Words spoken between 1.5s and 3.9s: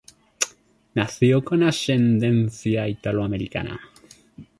ascendencia italo-americana.